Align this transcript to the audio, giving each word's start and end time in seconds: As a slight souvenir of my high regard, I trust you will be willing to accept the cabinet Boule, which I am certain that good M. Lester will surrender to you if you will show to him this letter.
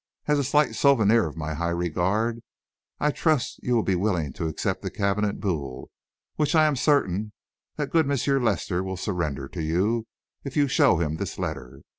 As 0.25 0.39
a 0.39 0.43
slight 0.43 0.73
souvenir 0.73 1.27
of 1.27 1.37
my 1.37 1.53
high 1.53 1.69
regard, 1.69 2.39
I 2.99 3.11
trust 3.11 3.59
you 3.61 3.75
will 3.75 3.83
be 3.83 3.93
willing 3.93 4.33
to 4.33 4.47
accept 4.47 4.81
the 4.81 4.89
cabinet 4.89 5.39
Boule, 5.39 5.91
which 6.37 6.55
I 6.55 6.65
am 6.65 6.75
certain 6.75 7.33
that 7.75 7.91
good 7.91 8.09
M. 8.11 8.43
Lester 8.43 8.81
will 8.83 8.97
surrender 8.97 9.47
to 9.49 9.61
you 9.61 10.07
if 10.43 10.57
you 10.57 10.63
will 10.63 10.69
show 10.69 10.97
to 10.97 11.03
him 11.05 11.17
this 11.17 11.37
letter. 11.37 11.81